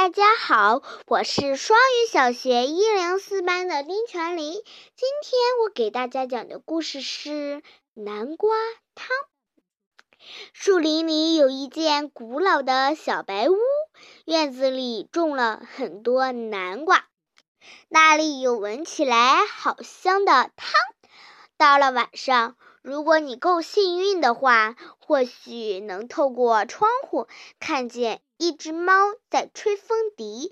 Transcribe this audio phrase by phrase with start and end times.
[0.00, 4.54] 大家好，我是双语小学一零四班的丁全林。
[4.54, 4.62] 今
[5.22, 8.56] 天我给大家讲的故事是南瓜
[8.94, 9.10] 汤。
[10.54, 13.58] 树林里有一间古老的小白屋，
[14.24, 17.04] 院子里种了很多南瓜，
[17.90, 20.72] 那里有闻起来好香的汤。
[21.58, 27.28] 到了晚上，如果你够幸运的话，或许能透过窗户
[27.58, 28.94] 看见一只猫
[29.28, 30.50] 在吹风笛，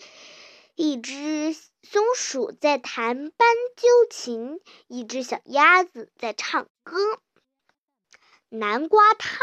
[0.75, 6.99] 一只松鼠在弹斑鸠琴，一只小鸭子在唱歌。
[8.51, 9.41] 南瓜汤，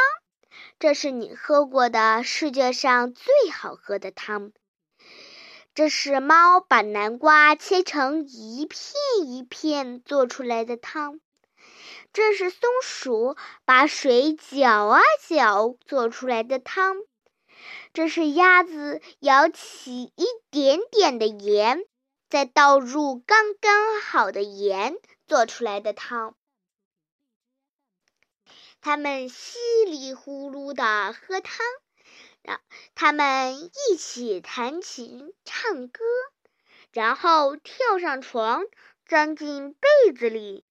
[0.77, 4.51] 这是你喝过的世界上最好喝的汤。
[5.73, 8.93] 这是猫把南瓜切成一片
[9.25, 11.19] 一片做出来的汤。
[12.13, 13.35] 这是松鼠
[13.65, 16.97] 把水搅啊搅做出来的汤，
[17.95, 21.85] 这是鸭子舀起一点点的盐，
[22.29, 26.35] 再倒入刚刚好的盐做出来的汤。
[28.81, 31.65] 他们稀里呼噜的喝汤，
[32.41, 32.59] 让
[32.95, 36.03] 他们一起弹琴唱歌，
[36.91, 38.65] 然后跳上床，
[39.05, 40.65] 钻进被子里。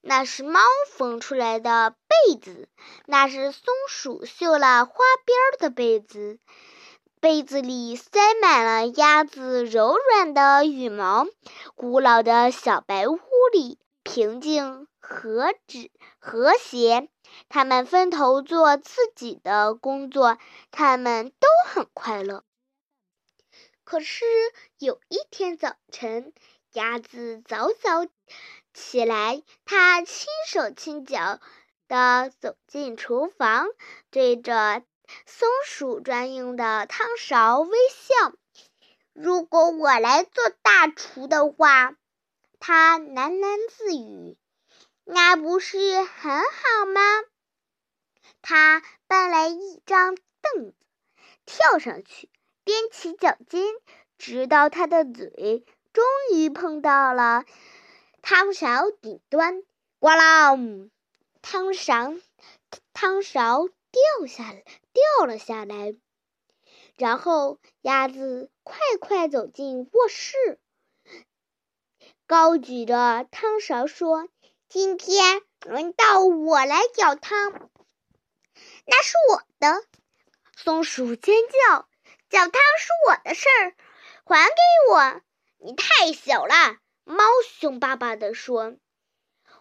[0.00, 2.68] 那是猫缝出来的被子，
[3.06, 4.94] 那是松鼠绣了花
[5.24, 6.40] 边的被子，
[7.20, 11.26] 被子里塞满了鸭子柔软的羽毛。
[11.76, 13.18] 古老的小白屋
[13.52, 17.08] 里平静和止和谐，
[17.48, 20.36] 他们分头做自己的工作，
[20.72, 22.42] 他们都很快乐。
[23.84, 24.24] 可是
[24.78, 26.32] 有一天早晨，
[26.72, 28.06] 鸭子早早。
[28.72, 31.40] 起来，它轻手轻脚
[31.90, 33.66] 的走进厨房，
[34.10, 34.84] 对着
[35.26, 38.32] 松鼠专用的汤勺微笑。
[39.12, 41.96] 如果我来做大厨的话，
[42.60, 44.38] 他喃喃自语
[45.02, 47.00] ：“那不是很好吗？”
[48.40, 50.74] 他搬来一张凳子，
[51.44, 52.30] 跳上去，
[52.64, 53.64] 踮起脚尖，
[54.16, 57.44] 直到他的嘴终于碰到了。
[58.22, 59.64] 汤勺顶端，
[59.98, 60.56] 呱啦！
[61.42, 62.14] 汤勺
[62.92, 64.54] 汤勺掉下，
[64.92, 65.94] 掉了下来。
[66.96, 70.60] 然后鸭子快快走进卧室，
[72.26, 74.28] 高举着汤勺说
[74.68, 77.52] ：“今天轮到我来搅汤。”
[78.86, 79.82] 那是我的！
[80.56, 81.88] 松鼠尖叫
[82.28, 83.74] ：“搅汤是我的事儿，
[84.24, 84.54] 还给
[84.92, 85.22] 我！
[85.58, 88.76] 你太小了。”猫凶巴巴地说：“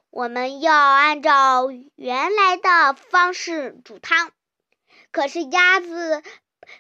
[0.10, 4.32] 我们要按照原来的方式煮汤。”
[5.12, 6.22] 可是鸭子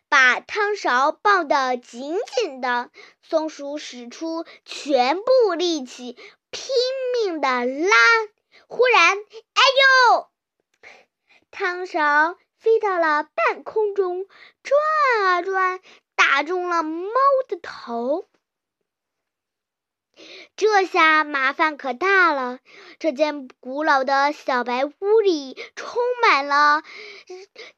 [0.08, 2.92] 把汤勺抱得紧紧的，
[3.24, 6.16] 松鼠使出全部力气，
[6.52, 6.76] 拼
[7.16, 7.96] 命地拉。
[8.68, 9.62] 忽然，哎
[10.14, 10.28] 呦！
[11.50, 14.28] 汤勺飞到了半空中，
[14.62, 15.80] 转啊转，
[16.16, 17.10] 打中了猫
[17.48, 18.29] 的头。
[20.56, 22.60] 这下麻烦可大了！
[23.00, 26.84] 这间古老的小白屋里充满了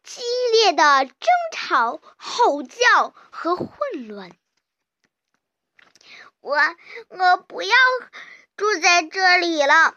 [0.03, 0.21] 激
[0.53, 1.15] 烈的争
[1.53, 4.31] 吵、吼叫和混乱。
[6.39, 6.57] 我
[7.09, 7.75] 我不要
[8.57, 9.95] 住在这里了！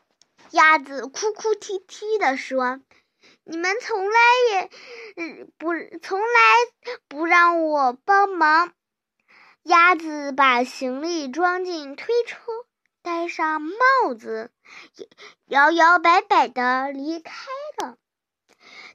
[0.51, 2.81] 鸭子哭哭啼啼地说
[3.43, 4.71] ：“你们从来也
[5.59, 5.69] 不
[6.01, 6.55] 从来
[7.09, 8.73] 不让我帮忙。”
[9.65, 12.37] 鸭子把行李装进推车，
[13.01, 14.51] 戴上帽子，
[15.47, 17.33] 摇摇摆摆的离开
[17.79, 17.97] 了。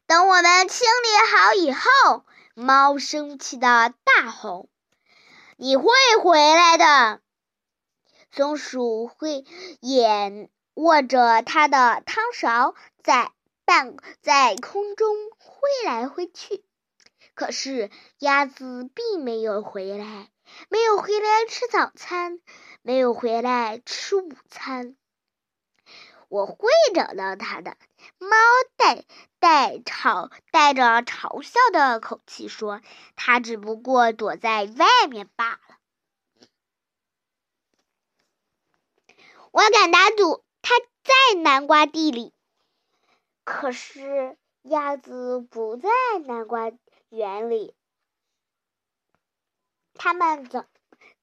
[0.05, 4.69] 等我们清理好以后，猫生气的大吼
[5.57, 5.89] ：“你会
[6.21, 7.21] 回来的！”
[8.29, 9.45] 松鼠会
[9.79, 13.31] 眼握着它的汤勺，在
[13.65, 16.63] 半在空中挥来挥去。
[17.33, 20.29] 可是鸭子并没有回来。
[20.69, 22.39] 没有回来吃早餐，
[22.81, 24.95] 没有回来吃午餐。
[26.27, 27.75] 我会找到他的。
[28.19, 28.37] 猫
[28.77, 29.03] 带
[29.39, 32.81] 带嘲带着嘲笑的口气说
[33.17, 35.59] ：“他只不过躲在外面罢了。”
[39.51, 42.33] 我敢打赌，他在南瓜地里。
[43.43, 45.89] 可是鸭子不在
[46.27, 46.71] 南瓜
[47.09, 47.73] 园里。
[50.01, 50.65] 他们怎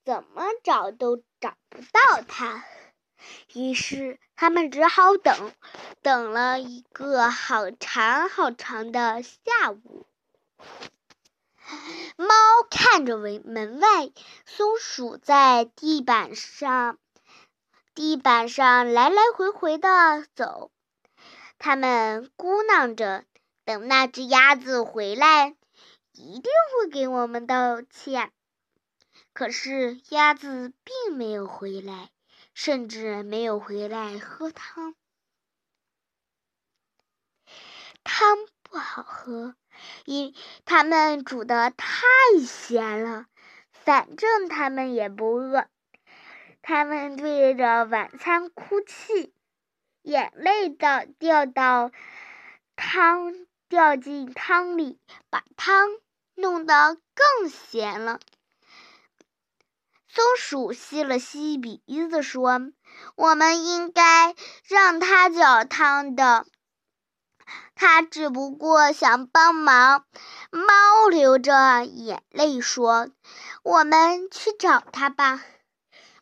[0.05, 2.63] 怎么找都找不到它，
[3.55, 5.51] 于是他们只好等，
[6.03, 10.07] 等了一个好长好长的下午。
[12.17, 12.35] 猫
[12.71, 14.11] 看着门门外，
[14.45, 16.99] 松鼠在地板上，
[17.95, 20.71] 地板上来来回回的走。
[21.59, 23.25] 他们咕囔着
[23.65, 25.57] ：“等那只鸭子回来，
[26.13, 28.33] 一定会给我们道歉。”
[29.37, 32.09] 可是鸭子并没有回来，
[32.55, 34.95] 甚至没有回来喝汤。
[38.03, 39.55] 汤不好喝，
[40.07, 40.35] 因
[40.65, 42.07] 他们煮的太
[42.47, 43.27] 咸了。
[43.73, 45.69] 反正他们也不饿，
[46.63, 49.35] 他们对着晚餐哭泣，
[50.01, 51.93] 眼泪到掉到
[52.75, 54.99] 汤掉进汤里，
[55.29, 55.91] 把汤
[56.35, 58.19] 弄得更咸了。
[60.17, 62.59] 松鼠吸了吸鼻子说
[63.17, 64.35] ：“我们应该
[64.65, 66.47] 让它搅汤的。”
[67.77, 70.07] 他只不过想帮忙。
[70.51, 73.11] 猫流着眼泪说
[73.63, 75.45] ：“我们去找他吧。”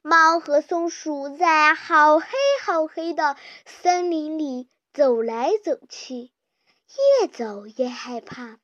[0.03, 2.27] 猫和松鼠在好黑
[2.65, 6.33] 好黑的森林里走来走去，
[7.21, 8.59] 越走越害怕。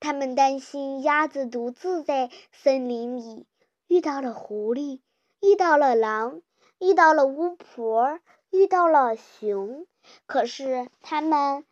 [0.00, 3.46] 他们担心鸭子独自在森林里
[3.88, 5.00] 遇到了狐狸，
[5.40, 6.42] 遇到了狼，
[6.78, 8.20] 遇到了巫婆，
[8.50, 9.86] 遇到了熊。
[10.26, 11.66] 可是他们。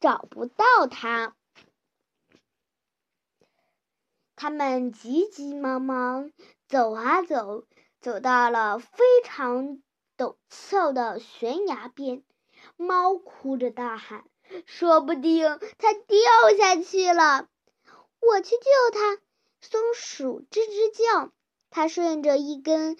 [0.00, 1.34] 找不到它，
[4.36, 6.30] 他们急急忙忙
[6.68, 7.64] 走啊走，
[8.00, 9.82] 走到了非常
[10.16, 12.22] 陡峭的悬崖边。
[12.76, 14.24] 猫哭着大喊
[14.66, 16.20] ：“说不定它掉
[16.56, 17.48] 下去了，
[18.20, 19.18] 我去救它！”
[19.60, 21.32] 松鼠吱吱叫，
[21.70, 22.96] 它顺着一根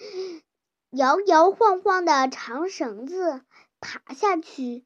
[0.89, 3.41] 摇摇晃晃的长绳子
[3.79, 4.85] 爬下去。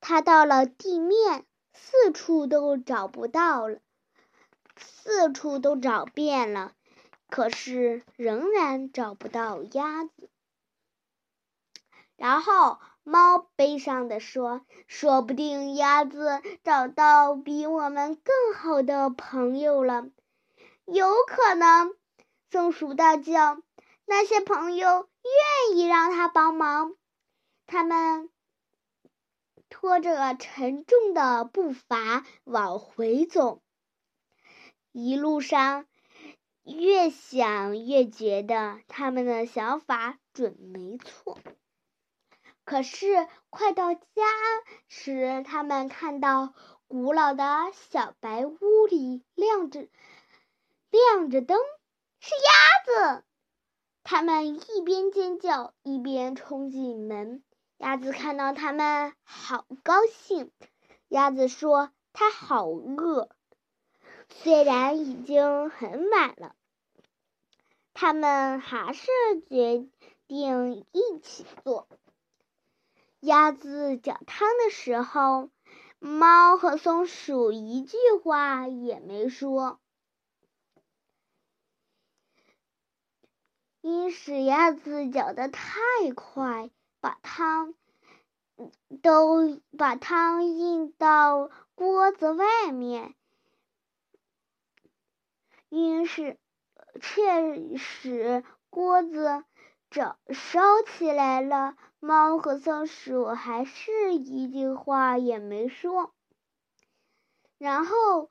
[0.00, 3.78] 它到了地面，四处都找不到了，
[4.76, 6.74] 四处都找遍了，
[7.30, 10.28] 可是仍然找不到鸭子。
[12.16, 20.08] 然后猫悲伤地说：“说不定鸭子找到比我们更好的朋友了。”
[20.86, 21.94] 有可能，
[22.50, 23.58] 松鼠大叫
[24.06, 25.08] ：“那些朋友
[25.68, 26.94] 愿意让他帮忙，
[27.66, 28.30] 他们。”
[29.70, 33.60] 拖着沉重的步伐往回走，
[34.92, 35.86] 一路上
[36.62, 41.38] 越想越觉得他们的想法准没错。
[42.64, 44.02] 可是快到家
[44.88, 46.54] 时，他们看到
[46.86, 49.88] 古老的小白屋里亮着
[50.94, 51.58] 亮着灯，
[52.20, 53.24] 是鸭子。
[54.04, 57.42] 他们一边尖叫一边冲进门。
[57.78, 60.52] 鸭子看到他们，好高兴。
[61.08, 63.28] 鸭子说：“它好饿。”
[64.30, 66.54] 虽然已经很晚了，
[67.92, 69.10] 他们还是
[69.48, 69.88] 决
[70.28, 71.88] 定一起做。
[73.18, 75.50] 鸭子搅汤的时候，
[75.98, 79.80] 猫和松鼠一句话也没说，
[83.84, 85.68] 因使鸭子搅得太
[86.14, 86.70] 快。
[87.00, 87.74] 把汤
[89.02, 93.14] 都把汤印到锅子外面，
[95.68, 96.38] 因是
[97.02, 99.44] 却使锅子
[99.90, 101.76] 着烧起来了。
[102.00, 106.14] 猫和松鼠还是一句话也没说。
[107.58, 108.30] 然后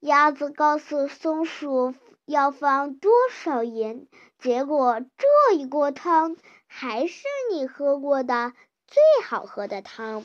[0.00, 1.94] 鸭子告诉松鼠
[2.24, 4.06] 要放多少盐，
[4.38, 6.36] 结果这一锅汤。
[6.76, 8.52] 还是你喝过的
[8.88, 10.24] 最好喝的汤。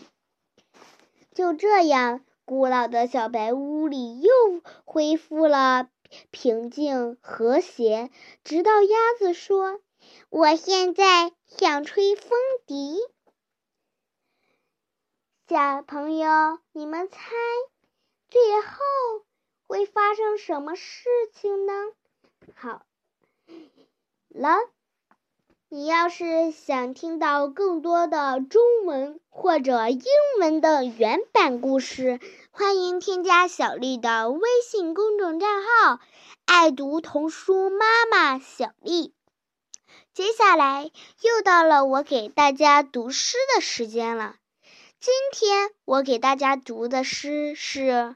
[1.32, 4.32] 就这样，古老的小白屋里又
[4.84, 5.90] 恢复了
[6.32, 8.10] 平静和谐。
[8.44, 9.80] 直到鸭子说
[10.30, 12.32] ：“我现在想吹风
[12.66, 12.98] 笛。”
[15.48, 17.20] 小朋友，你们猜，
[18.28, 19.26] 最后
[19.70, 21.74] 会发生什么事情呢？
[22.56, 22.82] 好
[24.30, 24.58] 了。
[25.72, 30.04] 你要是想听到更多的中文或者英
[30.40, 36.00] 文的原版故事，欢迎添加小丽的微信公众账号
[36.48, 39.14] “爱读童书妈妈小丽”。
[40.12, 40.90] 接下来
[41.22, 44.38] 又到了我给大家读诗的时间了。
[45.00, 47.80] 今天我给大家读的诗是《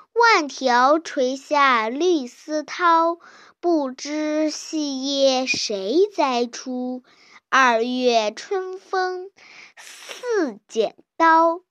[0.13, 3.19] 万条垂下绿丝绦。
[3.59, 7.03] 不知细叶谁裁出？
[7.49, 9.29] 二月春风
[9.75, 11.61] 似剪刀。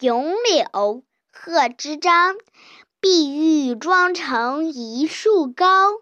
[0.00, 2.36] 咏柳，贺知章。
[2.98, 5.92] 碧玉妆成一树高，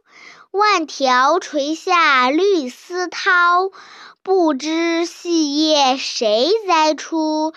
[0.53, 3.73] 万条垂下绿丝绦。
[4.23, 7.53] 不知细叶谁裁出？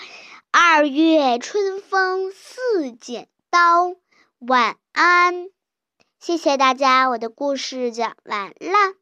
[0.59, 3.93] 二月春风似剪刀。
[4.39, 5.49] 晚安，
[6.19, 8.95] 谢谢大家，我的故事讲完了。